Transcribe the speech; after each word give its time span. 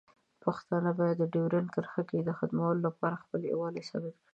پښتانه 0.43 0.91
باید 0.99 1.17
د 1.19 1.23
ډیورنډ 1.33 1.67
کرښې 1.75 2.19
د 2.25 2.29
ختمولو 2.39 2.79
لپاره 2.87 3.21
خپل 3.23 3.39
یووالی 3.51 3.83
ثابت 3.89 4.15
کړي. 4.17 4.27